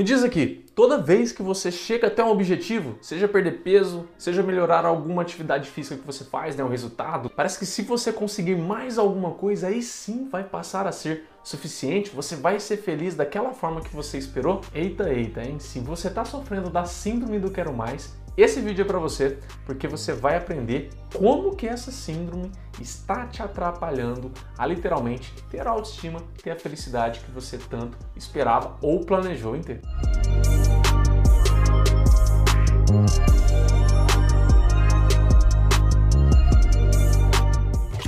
Me 0.00 0.04
diz 0.04 0.24
aqui, 0.24 0.64
toda 0.74 0.96
vez 0.96 1.30
que 1.30 1.42
você 1.42 1.70
chega 1.70 2.06
até 2.06 2.24
um 2.24 2.30
objetivo, 2.30 2.96
seja 3.02 3.28
perder 3.28 3.60
peso, 3.62 4.08
seja 4.16 4.42
melhorar 4.42 4.86
alguma 4.86 5.20
atividade 5.20 5.68
física 5.68 6.00
que 6.00 6.06
você 6.06 6.24
faz, 6.24 6.56
né, 6.56 6.64
o 6.64 6.68
resultado, 6.68 7.28
parece 7.28 7.58
que 7.58 7.66
se 7.66 7.82
você 7.82 8.10
conseguir 8.10 8.56
mais 8.56 8.96
alguma 8.96 9.32
coisa, 9.32 9.66
aí 9.66 9.82
sim 9.82 10.26
vai 10.26 10.42
passar 10.42 10.86
a 10.86 10.92
ser 10.92 11.26
suficiente, 11.44 12.10
você 12.10 12.34
vai 12.34 12.58
ser 12.58 12.78
feliz 12.78 13.14
daquela 13.14 13.52
forma 13.52 13.82
que 13.82 13.94
você 13.94 14.16
esperou? 14.16 14.62
Eita, 14.74 15.12
eita, 15.12 15.42
hein? 15.42 15.58
Se 15.58 15.80
você 15.80 16.08
está 16.08 16.24
sofrendo 16.24 16.70
da 16.70 16.86
síndrome 16.86 17.38
do 17.38 17.50
quero 17.50 17.74
mais, 17.74 18.14
esse 18.36 18.60
vídeo 18.60 18.82
é 18.82 18.84
para 18.84 18.98
você 18.98 19.38
porque 19.66 19.88
você 19.88 20.12
vai 20.12 20.36
aprender 20.36 20.90
como 21.14 21.56
que 21.56 21.66
essa 21.66 21.90
síndrome 21.90 22.50
está 22.80 23.26
te 23.26 23.42
atrapalhando 23.42 24.30
a 24.56 24.66
literalmente 24.66 25.34
ter 25.50 25.66
a 25.66 25.70
autoestima, 25.70 26.22
ter 26.42 26.50
a 26.50 26.56
felicidade 26.56 27.20
que 27.20 27.30
você 27.30 27.58
tanto 27.58 27.98
esperava 28.16 28.76
ou 28.80 29.00
planejou 29.00 29.56
em 29.56 29.60
ter. 29.60 29.80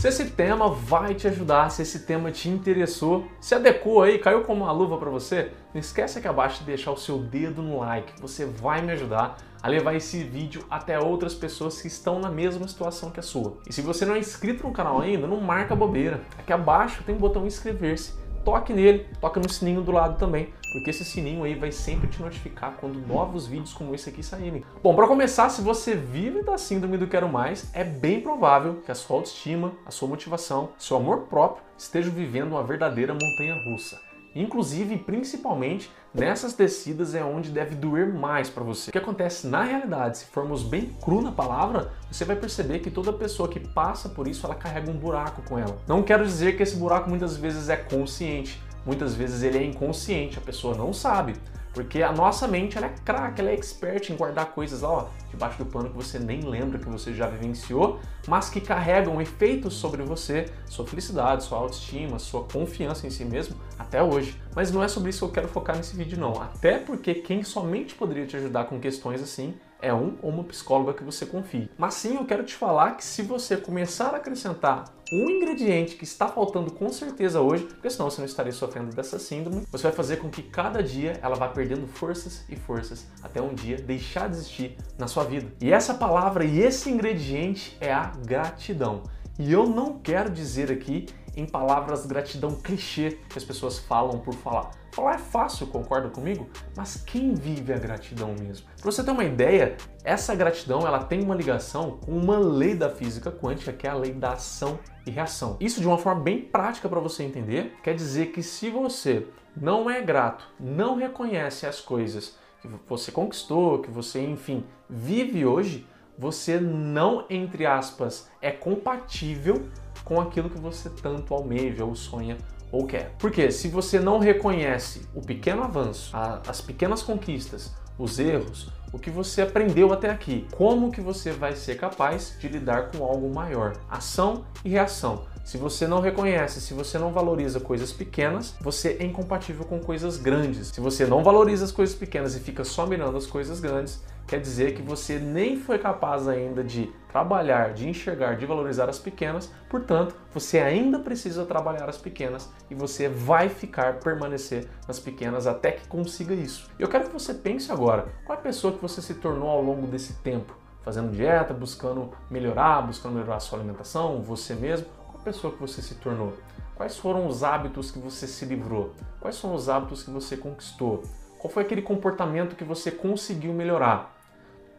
Se 0.02 0.08
esse 0.08 0.30
tema 0.30 0.68
vai 0.68 1.14
te 1.14 1.28
ajudar, 1.28 1.70
se 1.70 1.82
esse 1.82 2.00
tema 2.00 2.32
te 2.32 2.48
interessou, 2.48 3.24
se 3.40 3.54
adequou 3.54 4.02
aí, 4.02 4.18
caiu 4.18 4.42
como 4.42 4.64
uma 4.64 4.72
luva 4.72 4.98
para 4.98 5.08
você, 5.08 5.52
não 5.72 5.80
esquece 5.80 6.18
aqui 6.18 6.26
abaixo 6.26 6.58
de 6.58 6.64
deixar 6.64 6.90
o 6.90 6.96
seu 6.96 7.18
dedo 7.18 7.62
no 7.62 7.78
like, 7.78 8.20
você 8.20 8.44
vai 8.44 8.82
me 8.82 8.90
ajudar 8.90 9.36
a 9.62 9.68
levar 9.68 9.94
esse 9.94 10.24
vídeo 10.24 10.64
até 10.68 10.98
outras 10.98 11.34
pessoas 11.34 11.80
que 11.80 11.86
estão 11.86 12.18
na 12.18 12.30
mesma 12.30 12.66
situação 12.66 13.10
que 13.10 13.20
a 13.20 13.22
sua. 13.22 13.58
E 13.68 13.72
se 13.72 13.80
você 13.80 14.04
não 14.04 14.14
é 14.14 14.18
inscrito 14.18 14.66
no 14.66 14.72
canal 14.72 15.00
ainda, 15.00 15.26
não 15.26 15.40
marca 15.40 15.76
bobeira. 15.76 16.20
Aqui 16.38 16.52
abaixo 16.52 17.02
tem 17.04 17.14
o 17.14 17.18
um 17.18 17.20
botão 17.20 17.46
inscrever-se 17.46 18.22
toque 18.44 18.72
nele, 18.72 19.06
toca 19.20 19.40
no 19.40 19.48
sininho 19.48 19.82
do 19.82 19.92
lado 19.92 20.18
também, 20.18 20.52
porque 20.72 20.90
esse 20.90 21.04
sininho 21.04 21.44
aí 21.44 21.54
vai 21.54 21.72
sempre 21.72 22.08
te 22.08 22.20
notificar 22.20 22.76
quando 22.78 22.98
novos 23.06 23.46
vídeos 23.46 23.72
como 23.72 23.94
esse 23.94 24.08
aqui 24.08 24.22
saírem. 24.22 24.64
Bom, 24.82 24.94
para 24.94 25.06
começar, 25.06 25.48
se 25.48 25.62
você 25.62 25.94
vive 25.94 26.42
da 26.42 26.58
síndrome 26.58 26.98
do 26.98 27.06
quero 27.06 27.28
mais, 27.28 27.70
é 27.74 27.84
bem 27.84 28.20
provável 28.20 28.82
que 28.84 28.90
a 28.90 28.94
sua 28.94 29.16
autoestima, 29.16 29.72
a 29.86 29.90
sua 29.90 30.08
motivação, 30.08 30.70
seu 30.78 30.96
amor 30.96 31.22
próprio 31.22 31.64
estejam 31.76 32.12
vivendo 32.12 32.52
uma 32.52 32.64
verdadeira 32.64 33.12
montanha 33.12 33.54
russa. 33.64 34.11
Inclusive, 34.34 34.96
principalmente, 34.98 35.90
nessas 36.14 36.54
descidas 36.54 37.14
é 37.14 37.22
onde 37.22 37.50
deve 37.50 37.74
doer 37.74 38.12
mais 38.12 38.48
para 38.48 38.64
você. 38.64 38.90
O 38.90 38.92
que 38.92 38.98
acontece 38.98 39.46
na 39.46 39.62
realidade, 39.62 40.18
se 40.18 40.24
formos 40.26 40.62
bem 40.62 40.96
cru 41.02 41.20
na 41.20 41.32
palavra, 41.32 41.92
você 42.10 42.24
vai 42.24 42.36
perceber 42.36 42.78
que 42.78 42.90
toda 42.90 43.12
pessoa 43.12 43.48
que 43.48 43.60
passa 43.60 44.08
por 44.08 44.26
isso, 44.26 44.46
ela 44.46 44.54
carrega 44.54 44.90
um 44.90 44.96
buraco 44.96 45.42
com 45.42 45.58
ela. 45.58 45.78
Não 45.86 46.02
quero 46.02 46.24
dizer 46.24 46.56
que 46.56 46.62
esse 46.62 46.76
buraco 46.76 47.08
muitas 47.08 47.36
vezes 47.36 47.68
é 47.68 47.76
consciente, 47.76 48.60
muitas 48.86 49.14
vezes 49.14 49.42
ele 49.42 49.58
é 49.58 49.64
inconsciente, 49.64 50.38
a 50.38 50.42
pessoa 50.42 50.74
não 50.74 50.92
sabe. 50.92 51.34
Porque 51.72 52.02
a 52.02 52.12
nossa 52.12 52.46
mente 52.46 52.76
ela 52.76 52.86
é 52.86 52.94
craque, 53.04 53.40
ela 53.40 53.50
é 53.50 53.54
expert 53.54 54.10
em 54.10 54.16
guardar 54.16 54.46
coisas 54.46 54.82
lá, 54.82 54.90
ó, 54.90 55.08
debaixo 55.30 55.58
do 55.58 55.66
pano 55.66 55.88
que 55.88 55.96
você 55.96 56.18
nem 56.18 56.42
lembra 56.42 56.78
que 56.78 56.88
você 56.88 57.14
já 57.14 57.26
vivenciou, 57.26 57.98
mas 58.28 58.50
que 58.50 58.60
carregam 58.60 59.20
efeitos 59.20 59.74
sobre 59.74 60.02
você, 60.02 60.46
sua 60.66 60.86
felicidade, 60.86 61.44
sua 61.44 61.58
autoestima, 61.58 62.18
sua 62.18 62.44
confiança 62.44 63.06
em 63.06 63.10
si 63.10 63.24
mesmo 63.24 63.56
até 63.78 64.02
hoje. 64.02 64.40
Mas 64.54 64.70
não 64.70 64.82
é 64.82 64.88
sobre 64.88 65.10
isso 65.10 65.20
que 65.20 65.24
eu 65.24 65.32
quero 65.32 65.48
focar 65.48 65.76
nesse 65.76 65.96
vídeo 65.96 66.18
não, 66.18 66.40
até 66.40 66.78
porque 66.78 67.14
quem 67.14 67.42
somente 67.42 67.94
poderia 67.94 68.26
te 68.26 68.36
ajudar 68.36 68.64
com 68.64 68.78
questões 68.78 69.22
assim 69.22 69.54
é 69.82 69.92
um 69.92 70.16
ou 70.22 70.30
uma 70.30 70.44
psicóloga 70.44 70.94
que 70.94 71.04
você 71.04 71.26
confie. 71.26 71.68
Mas 71.76 71.94
sim, 71.94 72.16
eu 72.16 72.24
quero 72.24 72.44
te 72.44 72.54
falar 72.54 72.92
que 72.92 73.04
se 73.04 73.20
você 73.20 73.56
começar 73.56 74.10
a 74.10 74.16
acrescentar 74.16 74.84
um 75.12 75.28
ingrediente 75.28 75.96
que 75.96 76.04
está 76.04 76.26
faltando 76.26 76.72
com 76.72 76.88
certeza 76.88 77.42
hoje, 77.42 77.64
porque 77.64 77.90
senão 77.90 78.08
você 78.08 78.20
não 78.20 78.26
estaria 78.26 78.52
sofrendo 78.52 78.94
dessa 78.94 79.18
síndrome, 79.18 79.66
você 79.70 79.82
vai 79.82 79.92
fazer 79.92 80.16
com 80.16 80.30
que 80.30 80.42
cada 80.42 80.82
dia 80.82 81.18
ela 81.20 81.34
vá 81.34 81.48
perdendo 81.48 81.86
forças 81.86 82.44
e 82.48 82.56
forças 82.56 83.06
até 83.22 83.42
um 83.42 83.52
dia 83.52 83.76
deixar 83.76 84.30
de 84.30 84.36
existir 84.36 84.76
na 84.96 85.06
sua 85.06 85.24
vida. 85.24 85.52
E 85.60 85.70
essa 85.70 85.92
palavra 85.92 86.44
e 86.44 86.60
esse 86.60 86.88
ingrediente 86.88 87.76
é 87.78 87.92
a 87.92 88.12
gratidão. 88.24 89.02
E 89.38 89.52
eu 89.52 89.66
não 89.66 89.98
quero 89.98 90.30
dizer 90.30 90.70
aqui 90.70 91.06
em 91.36 91.46
palavras 91.46 92.06
gratidão 92.06 92.54
clichê 92.54 93.18
que 93.28 93.38
as 93.38 93.44
pessoas 93.44 93.78
falam 93.78 94.18
por 94.18 94.34
falar. 94.34 94.70
Falar 94.92 95.14
é 95.14 95.18
fácil, 95.18 95.66
concorda 95.66 96.10
comigo? 96.10 96.48
Mas 96.76 96.96
quem 96.96 97.32
vive 97.32 97.72
a 97.72 97.78
gratidão 97.78 98.34
mesmo? 98.38 98.66
Para 98.80 98.90
você 98.90 99.02
ter 99.02 99.10
uma 99.10 99.24
ideia, 99.24 99.76
essa 100.04 100.34
gratidão 100.34 100.86
ela 100.86 101.02
tem 101.02 101.22
uma 101.22 101.34
ligação 101.34 101.98
com 102.04 102.12
uma 102.12 102.38
lei 102.38 102.74
da 102.74 102.90
física 102.90 103.30
quântica, 103.30 103.72
que 103.72 103.86
é 103.86 103.90
a 103.90 103.94
lei 103.94 104.12
da 104.12 104.32
ação 104.32 104.78
e 105.06 105.10
reação. 105.10 105.56
Isso 105.58 105.80
de 105.80 105.86
uma 105.86 105.96
forma 105.96 106.20
bem 106.20 106.42
prática 106.42 106.88
para 106.88 107.00
você 107.00 107.22
entender, 107.22 107.74
quer 107.82 107.94
dizer 107.94 108.32
que 108.32 108.42
se 108.42 108.68
você 108.68 109.26
não 109.56 109.88
é 109.88 110.02
grato, 110.02 110.46
não 110.60 110.96
reconhece 110.96 111.66
as 111.66 111.80
coisas 111.80 112.36
que 112.60 112.68
você 112.86 113.10
conquistou, 113.10 113.80
que 113.80 113.90
você, 113.90 114.22
enfim, 114.22 114.64
vive 114.88 115.44
hoje, 115.44 115.86
você 116.18 116.60
não, 116.60 117.24
entre 117.30 117.66
aspas, 117.66 118.30
é 118.40 118.50
compatível 118.50 119.68
com 120.04 120.20
aquilo 120.20 120.50
que 120.50 120.60
você 120.60 120.88
tanto 120.90 121.34
almeja 121.34 121.84
ou 121.84 121.94
sonha 121.94 122.36
ou 122.70 122.86
quer. 122.86 123.14
Porque 123.18 123.50
se 123.50 123.68
você 123.68 124.00
não 124.00 124.18
reconhece 124.18 125.02
o 125.14 125.20
pequeno 125.20 125.62
avanço, 125.62 126.16
a, 126.16 126.40
as 126.48 126.60
pequenas 126.60 127.02
conquistas, 127.02 127.72
os 127.98 128.18
erros, 128.18 128.72
o 128.92 128.98
que 128.98 129.10
você 129.10 129.42
aprendeu 129.42 129.92
até 129.92 130.10
aqui, 130.10 130.46
como 130.54 130.90
que 130.90 131.00
você 131.00 131.30
vai 131.30 131.54
ser 131.54 131.76
capaz 131.76 132.36
de 132.38 132.48
lidar 132.48 132.90
com 132.90 133.04
algo 133.04 133.32
maior? 133.32 133.74
Ação 133.88 134.44
e 134.64 134.70
reação. 134.70 135.24
Se 135.44 135.58
você 135.58 135.86
não 135.86 136.00
reconhece, 136.00 136.60
se 136.60 136.72
você 136.72 136.98
não 136.98 137.12
valoriza 137.12 137.58
coisas 137.58 137.92
pequenas, 137.92 138.54
você 138.60 138.96
é 139.00 139.04
incompatível 139.04 139.64
com 139.64 139.80
coisas 139.80 140.16
grandes. 140.16 140.68
Se 140.68 140.80
você 140.80 141.04
não 141.04 141.24
valoriza 141.24 141.64
as 141.64 141.72
coisas 141.72 141.96
pequenas 141.96 142.36
e 142.36 142.40
fica 142.40 142.64
só 142.64 142.86
mirando 142.86 143.16
as 143.16 143.26
coisas 143.26 143.58
grandes, 143.58 144.00
quer 144.26 144.40
dizer 144.40 144.74
que 144.74 144.82
você 144.82 145.18
nem 145.18 145.56
foi 145.56 145.78
capaz 145.78 146.26
ainda 146.26 146.62
de 146.64 146.92
trabalhar, 147.08 147.74
de 147.74 147.88
enxergar, 147.88 148.36
de 148.36 148.46
valorizar 148.46 148.88
as 148.88 148.98
pequenas, 148.98 149.52
portanto, 149.68 150.14
você 150.32 150.58
ainda 150.58 150.98
precisa 150.98 151.44
trabalhar 151.44 151.88
as 151.88 151.98
pequenas 151.98 152.50
e 152.70 152.74
você 152.74 153.08
vai 153.08 153.50
ficar, 153.50 154.00
permanecer 154.00 154.66
nas 154.88 154.98
pequenas 154.98 155.46
até 155.46 155.72
que 155.72 155.86
consiga 155.86 156.32
isso. 156.32 156.70
Eu 156.78 156.88
quero 156.88 157.04
que 157.04 157.12
você 157.12 157.34
pense 157.34 157.70
agora, 157.70 158.06
qual 158.24 158.36
é 158.36 158.40
a 158.40 158.42
pessoa 158.42 158.72
que 158.72 158.80
você 158.80 159.02
se 159.02 159.14
tornou 159.14 159.50
ao 159.50 159.62
longo 159.62 159.86
desse 159.86 160.14
tempo? 160.14 160.56
Fazendo 160.82 161.12
dieta, 161.12 161.52
buscando 161.52 162.10
melhorar, 162.30 162.80
buscando 162.82 163.14
melhorar 163.14 163.36
a 163.36 163.40
sua 163.40 163.58
alimentação, 163.58 164.22
você 164.22 164.54
mesmo? 164.54 164.86
Qual 165.06 165.20
a 165.20 165.24
pessoa 165.24 165.52
que 165.52 165.60
você 165.60 165.82
se 165.82 165.96
tornou? 165.96 166.32
Quais 166.74 166.96
foram 166.96 167.26
os 167.26 167.44
hábitos 167.44 167.90
que 167.90 167.98
você 167.98 168.26
se 168.26 168.44
livrou? 168.44 168.94
Quais 169.20 169.36
são 169.36 169.54
os 169.54 169.68
hábitos 169.68 170.02
que 170.02 170.10
você 170.10 170.36
conquistou? 170.36 171.02
Qual 171.38 171.52
foi 171.52 171.62
aquele 171.62 171.82
comportamento 171.82 172.56
que 172.56 172.64
você 172.64 172.90
conseguiu 172.90 173.52
melhorar? 173.52 174.21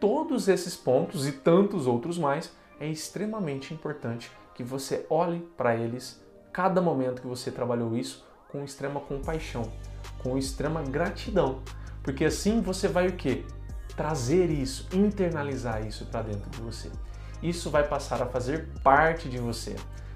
Todos 0.04 0.48
esses 0.48 0.76
pontos 0.76 1.26
e 1.26 1.32
tantos 1.32 1.86
outros 1.86 2.18
mais 2.18 2.52
é 2.78 2.86
extremamente 2.86 3.72
importante 3.72 4.30
que 4.54 4.62
você 4.62 5.06
olhe 5.08 5.40
para 5.56 5.74
eles 5.74 6.22
cada 6.52 6.82
momento 6.82 7.22
que 7.22 7.26
você 7.26 7.50
trabalhou 7.50 7.96
isso 7.96 8.22
com 8.52 8.62
extrema 8.62 9.00
compaixão, 9.00 9.72
com 10.22 10.36
extrema 10.36 10.82
gratidão, 10.82 11.62
porque 12.02 12.26
assim 12.26 12.60
você 12.60 12.86
vai 12.86 13.08
o 13.08 13.16
que? 13.16 13.46
Trazer 13.96 14.50
isso, 14.50 14.86
internalizar 14.92 15.86
isso 15.86 16.04
para 16.04 16.20
dentro 16.20 16.50
de 16.50 16.60
você. 16.60 16.90
Isso 17.42 17.70
vai 17.70 17.88
passar 17.88 18.20
a 18.20 18.26
fazer 18.26 18.68
parte 18.82 19.26
de 19.26 19.38
você, 19.38 19.74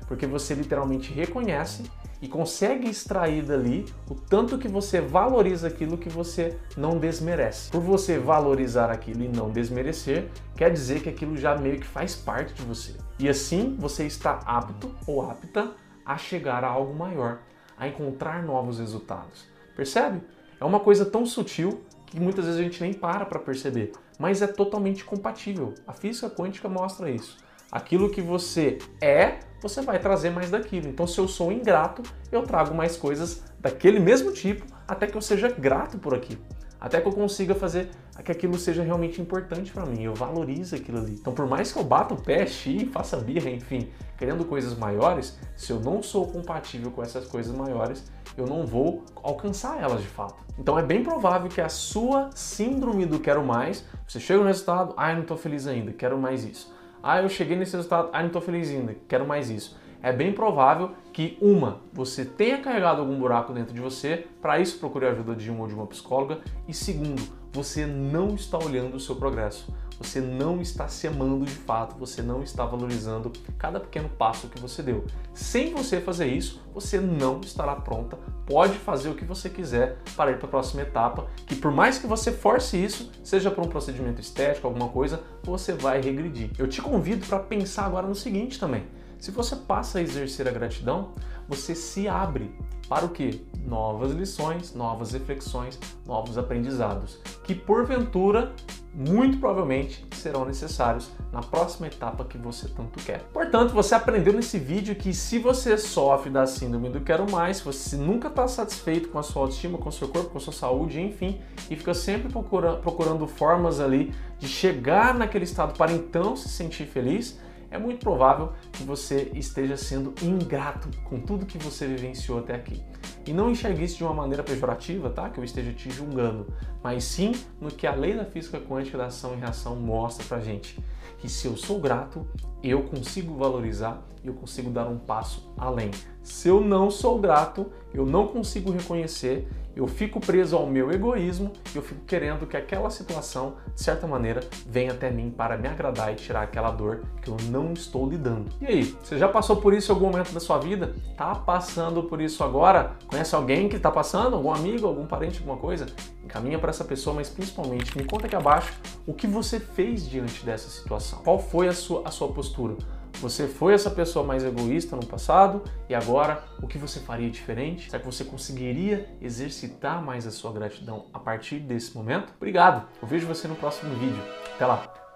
porque 0.09 0.27
você 0.27 0.55
literalmente 0.55 1.13
reconhece 1.13 1.85
e 2.21 2.27
consegue 2.27 2.89
extrair 2.89 3.45
dali 3.45 3.87
o 4.11 4.15
tanto 4.15 4.59
que 4.59 4.67
você 4.67 5.01
valoriza 5.01 5.69
aquilo 5.69 5.99
que 5.99 6.09
você 6.09 6.59
não 6.77 6.99
desmerece. 6.99 7.71
Por 7.71 7.81
você 7.81 8.19
valorizar 8.19 8.91
aquilo 8.91 9.23
e 9.23 9.29
não 9.29 9.51
desmerecer, 9.51 10.29
quer 10.57 10.73
dizer 10.73 11.03
que 11.03 11.09
aquilo 11.09 11.37
já 11.37 11.57
meio 11.57 11.79
que 11.79 11.87
faz 11.87 12.17
parte 12.17 12.55
de 12.55 12.63
você. 12.63 12.97
E 13.19 13.29
assim 13.29 13.77
você 13.79 14.05
está 14.05 14.41
apto 14.45 14.91
ou 15.07 15.23
apta 15.23 15.73
a 16.05 16.17
chegar 16.17 16.65
a 16.65 16.69
algo 16.69 16.95
maior, 16.95 17.41
a 17.77 17.87
encontrar 17.87 18.43
novos 18.43 18.79
resultados. 18.81 19.47
Percebe? 19.77 20.23
É 20.61 20.65
uma 20.65 20.81
coisa 20.81 21.05
tão 21.05 21.25
sutil 21.25 21.83
que 22.07 22.19
muitas 22.19 22.47
vezes 22.47 22.59
a 22.59 22.63
gente 22.63 22.81
nem 22.81 22.95
para 22.95 23.27
para 23.27 23.39
perceber, 23.39 23.93
mas 24.19 24.43
é 24.43 24.47
totalmente 24.47 25.05
compatível. 25.05 25.75
A 25.87 25.93
física 25.93 26.31
quântica 26.31 26.69
mostra 26.69 27.11
isso. 27.11 27.37
Aquilo 27.71 28.11
que 28.11 28.23
você 28.23 28.79
é, 29.01 29.41
você 29.61 29.83
vai 29.83 29.99
trazer 29.99 30.31
mais 30.31 30.51
daquilo. 30.51 30.89
Então, 30.89 31.07
se 31.07 31.19
eu 31.19 31.29
sou 31.29 31.53
ingrato, 31.53 32.03
eu 32.31 32.43
trago 32.43 32.75
mais 32.75 32.97
coisas 32.97 33.43
daquele 33.61 33.99
mesmo 33.99 34.33
tipo 34.33 34.65
até 34.87 35.07
que 35.07 35.17
eu 35.17 35.21
seja 35.21 35.49
grato 35.49 35.99
por 35.99 36.15
aquilo 36.15 36.41
até 36.81 37.01
que 37.01 37.09
eu 37.09 37.13
consiga 37.13 37.55
fazer 37.55 37.91
que 38.25 38.33
aquilo 38.33 38.59
seja 38.59 38.83
realmente 38.83 39.21
importante 39.21 39.71
para 39.71 39.87
mim, 39.87 40.03
eu 40.03 40.13
valorize 40.13 40.75
aquilo 40.75 40.99
ali. 40.99 41.13
Então, 41.13 41.33
por 41.33 41.47
mais 41.47 41.71
que 41.71 41.79
eu 41.79 41.85
bata 41.85 42.15
o 42.15 42.21
pé, 42.21 42.45
xi, 42.47 42.87
faça 42.87 43.17
birra, 43.17 43.49
enfim, 43.49 43.89
querendo 44.19 44.45
coisas 44.45 44.77
maiores, 44.77 45.39
se 45.57 45.73
eu 45.73 45.79
não 45.79 46.03
sou 46.03 46.27
compatível 46.27 46.91
com 46.91 47.01
essas 47.01 47.27
coisas 47.27 47.55
maiores, 47.55 48.05
eu 48.37 48.45
não 48.45 48.67
vou 48.67 49.05
alcançar 49.23 49.81
elas 49.81 50.03
de 50.03 50.09
fato. 50.09 50.35
Então, 50.59 50.77
é 50.77 50.83
bem 50.83 51.05
provável 51.05 51.49
que 51.49 51.61
a 51.61 51.69
sua 51.69 52.31
síndrome 52.35 53.07
do 53.07 53.21
quero 53.21 53.45
mais, 53.45 53.85
você 54.07 54.19
chega 54.19 54.41
no 54.41 54.47
resultado, 54.47 54.95
ah, 54.97 55.11
eu 55.11 55.15
não 55.15 55.23
estou 55.23 55.37
feliz 55.37 55.69
ainda, 55.69 55.93
quero 55.93 56.19
mais 56.19 56.45
isso. 56.45 56.75
Ah, 57.03 57.23
eu 57.23 57.29
cheguei 57.29 57.57
nesse 57.57 57.77
resultado, 57.77 58.11
ah, 58.13 58.21
não 58.21 58.27
estou 58.29 58.43
feliz 58.43 58.71
ainda, 58.71 58.97
quero 59.07 59.27
mais 59.27 59.51
isso. 59.51 59.79
É 60.03 60.13
bem 60.13 60.33
provável 60.33 60.93
que, 61.13 61.37
uma, 61.41 61.81
você 61.93 62.25
tenha 62.25 62.59
carregado 62.59 63.01
algum 63.01 63.19
buraco 63.19 63.53
dentro 63.53 63.75
de 63.75 63.81
você, 63.81 64.27
para 64.41 64.61
isso 64.61 64.79
procure 64.79 65.07
a 65.07 65.11
ajuda 65.11 65.35
de 65.35 65.51
um 65.51 65.61
ou 65.61 65.67
de 65.67 65.75
uma 65.75 65.87
psicóloga, 65.87 66.39
e 66.69 66.75
segundo, 66.75 67.23
você 67.53 67.87
não 67.87 68.35
está 68.35 68.59
olhando 68.59 68.97
o 68.97 69.01
seu 69.01 69.17
progresso, 69.17 69.73
você 69.99 70.21
não 70.21 70.61
está 70.61 70.87
se 70.87 71.09
amando 71.09 71.45
de 71.45 71.51
fato, 71.51 71.99
você 71.99 72.23
não 72.23 72.43
está 72.43 72.65
valorizando 72.65 73.33
cada 73.59 73.81
pequeno 73.81 74.09
passo 74.09 74.49
que 74.49 74.61
você 74.61 74.81
deu. 74.81 75.05
Sem 75.35 75.75
você 75.75 76.01
fazer 76.01 76.27
isso, 76.27 76.63
você 76.73 77.01
não 77.01 77.41
estará 77.41 77.75
pronta, 77.75 78.17
pode 78.47 78.79
fazer 78.79 79.09
o 79.09 79.15
que 79.15 79.25
você 79.25 79.51
quiser 79.51 79.99
para 80.15 80.31
ir 80.31 80.39
para 80.39 80.47
a 80.47 80.51
próxima 80.51 80.83
etapa, 80.83 81.27
que 81.47 81.57
por 81.57 81.73
mais 81.73 81.99
que 81.99 82.07
você 82.07 82.31
force 82.31 82.77
isso, 82.83 83.11
seja 83.25 83.51
por 83.51 83.67
um 83.67 83.69
procedimento 83.69 84.21
estético, 84.21 84.69
alguma 84.69 84.89
coisa, 84.89 85.21
você 85.43 85.73
vai 85.73 86.01
regredir. 86.01 86.51
Eu 86.57 86.69
te 86.69 86.81
convido 86.81 87.27
para 87.27 87.41
pensar 87.41 87.85
agora 87.85 88.07
no 88.07 88.15
seguinte 88.15 88.59
também. 88.61 88.85
Se 89.19 89.33
você 89.33 89.57
passa 89.57 89.99
a 89.99 90.03
exercer 90.03 90.47
a 90.47 90.53
gratidão, 90.53 91.13
você 91.49 91.75
se 91.75 92.07
abre 92.07 92.55
para 92.89 93.05
o 93.05 93.09
que? 93.09 93.45
Novas 93.67 94.13
lições, 94.13 94.75
novas 94.75 95.13
reflexões, 95.13 95.79
novos 96.07 96.39
aprendizados, 96.39 97.19
que 97.45 97.55
porventura, 97.55 98.55
muito 98.95 99.39
provavelmente, 99.39 100.07
serão 100.13 100.45
necessários 100.45 101.11
na 101.33 101.41
próxima 101.41 101.89
etapa 101.89 102.25
que 102.25 102.39
você 102.39 102.69
tanto 102.69 102.99
quer. 103.05 103.25
Portanto, 103.33 103.75
você 103.75 103.95
aprendeu 103.95 104.33
nesse 104.33 104.59
vídeo 104.59 104.95
que 104.95 105.13
se 105.13 105.39
você 105.39 105.77
sofre 105.77 106.31
da 106.31 106.47
síndrome 106.47 106.89
do 106.89 107.01
quero 107.01 107.31
mais, 107.31 107.59
se 107.59 107.65
você 107.65 107.97
nunca 107.97 108.29
está 108.29 108.49
satisfeito 108.49 109.09
com 109.09 109.19
a 109.19 109.23
sua 109.23 109.43
autoestima, 109.43 109.77
com 109.77 109.89
o 109.89 109.93
seu 109.93 110.09
corpo, 110.09 110.31
com 110.31 110.39
a 110.39 110.41
sua 110.41 110.53
saúde, 110.53 111.01
enfim, 111.01 111.41
e 111.69 111.77
fica 111.77 111.93
sempre 111.93 112.33
procurando, 112.33 112.81
procurando 112.81 113.27
formas 113.27 113.81
ali 113.81 114.15
de 114.39 114.49
chegar 114.49 115.13
naquele 115.13 115.45
estado 115.45 115.77
para 115.77 115.93
então 115.93 116.37
se 116.37 116.49
sentir 116.49 116.87
feliz, 116.87 117.39
é 117.71 117.79
muito 117.79 118.01
provável 118.01 118.53
que 118.73 118.83
você 118.83 119.31
esteja 119.35 119.77
sendo 119.77 120.15
ingrato 120.23 120.89
com 121.05 121.21
tudo 121.21 121.47
que 121.47 121.59
você 121.59 121.87
vivenciou 121.87 122.39
até 122.39 122.55
aqui. 122.55 122.83
E 123.27 123.33
não 123.33 123.51
enxergue 123.51 123.85
isso 123.85 123.99
de 123.99 124.05
uma 124.05 124.15
maneira 124.15 124.43
pejorativa, 124.43 125.11
tá? 125.11 125.29
Que 125.29 125.39
eu 125.39 125.45
esteja 125.45 125.73
te 125.73 125.91
julgando, 125.91 126.47
mas 126.83 127.05
sim 127.05 127.33
no 127.61 127.71
que 127.71 127.87
a 127.87 127.95
lei 127.95 128.15
da 128.15 128.25
física 128.25 128.59
quântica 128.59 128.97
da 128.97 129.07
ação 129.07 129.35
e 129.35 129.37
reação 129.37 129.77
mostra 129.77 130.25
pra 130.27 130.41
gente. 130.41 130.79
Que 131.19 131.29
se 131.29 131.47
eu 131.47 131.57
sou 131.57 131.79
grato, 131.79 132.27
eu 132.63 132.83
consigo 132.85 133.35
valorizar 133.37 134.03
e 134.25 134.29
eu 134.29 134.35
consigo 134.35 134.71
dar 134.71 134.89
um 134.89 134.99
passo 134.99 135.53
além. 135.57 135.91
Se 136.23 136.49
eu 136.49 136.61
não 136.61 136.91
sou 136.91 137.19
grato, 137.19 137.67
eu 137.93 138.07
não 138.07 138.27
consigo 138.29 138.71
reconhecer 138.71 139.49
eu 139.79 139.87
fico 139.87 140.19
preso 140.19 140.57
ao 140.57 140.67
meu 140.67 140.91
egoísmo 140.91 141.53
e 141.73 141.77
eu 141.77 141.83
fico 141.83 142.01
querendo 142.05 142.49
que 142.49 142.57
aquela 142.57 142.91
situação, 142.91 143.55
de 143.73 143.81
certa 143.81 144.09
maneira, 144.09 144.41
venha 144.67 144.91
até 144.91 145.09
mim 145.09 145.31
para 145.31 145.57
me 145.57 145.69
agradar 145.69 146.13
e 146.13 146.17
tirar 146.17 146.43
aquela 146.43 146.73
dor 146.73 147.05
que 147.23 147.31
eu 147.31 147.37
não 147.49 147.73
estou 147.73 148.09
lidando. 148.09 148.47
E 148.61 148.67
aí, 148.67 148.97
você 149.01 149.17
já 149.17 149.29
passou 149.29 149.55
por 149.59 149.73
isso 149.73 149.93
em 149.93 149.95
algum 149.95 150.11
momento 150.11 150.33
da 150.33 150.41
sua 150.41 150.59
vida? 150.59 150.97
Tá 151.17 151.33
passando 151.33 152.03
por 152.03 152.21
isso 152.21 152.43
agora? 152.43 152.97
Conhece 153.07 153.37
alguém 153.37 153.69
que 153.69 153.77
está 153.77 153.89
passando? 153.89 154.35
Algum 154.35 154.53
amigo, 154.53 154.85
algum 154.85 155.07
parente, 155.07 155.39
alguma 155.39 155.57
coisa? 155.57 155.87
Encaminha 156.25 156.59
para 156.59 156.71
essa 156.71 156.85
pessoa, 156.85 157.15
mas 157.15 157.29
principalmente 157.29 157.97
me 157.97 158.03
conta 158.03 158.27
aqui 158.27 158.35
abaixo 158.35 158.73
o 159.07 159.15
que 159.15 159.29
você 159.29 159.61
fez 159.61 160.11
diante 160.11 160.45
dessa 160.45 160.69
situação. 160.69 161.21
Qual 161.23 161.39
foi 161.39 161.69
a 161.69 161.73
sua, 161.73 162.03
a 162.05 162.11
sua 162.11 162.27
postura? 162.33 162.75
Você 163.21 163.49
foi 163.49 163.75
essa 163.75 163.91
pessoa 163.91 164.25
mais 164.25 164.45
egoísta 164.45 164.95
no 164.95 165.05
passado 165.05 165.65
e 165.89 165.95
agora 165.95 166.45
o 166.63 166.69
que 166.69 166.79
você 166.79 167.01
faria 167.01 167.29
diferente? 167.29 167.91
Será 167.91 167.99
que 167.99 168.07
você 168.07 168.25
conseguiria 168.25 169.09
exercitar 169.21 170.01
mais 170.01 170.25
a 170.25 170.31
sua 170.31 170.53
gratidão 170.53 171.07
a 171.13 171.19
partir 171.19 171.59
desse 171.59 171.97
momento? 171.97 172.33
Obrigado! 172.37 172.87
Eu 173.03 173.09
vejo 173.09 173.27
você 173.27 173.49
no 173.49 173.57
próximo 173.57 173.93
vídeo. 173.97 174.23
Até 174.55 174.67
lá! 174.67 175.08